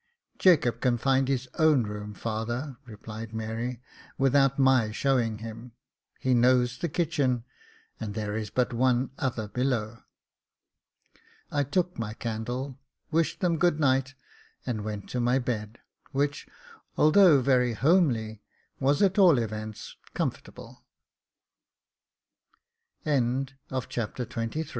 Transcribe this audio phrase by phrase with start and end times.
[0.39, 3.79] "Jacob can find his own room, father," replied Mary,"
[4.17, 5.73] without my showing him
[6.23, 7.43] j he knows the kitchen,
[7.99, 9.99] and there is but one other below."
[11.51, 12.79] I took my candle,
[13.11, 14.15] wished them good night,
[14.65, 15.77] and went to my bed,
[16.11, 16.47] which,
[16.97, 18.41] although very homely,
[18.79, 20.77] was at all events comfortab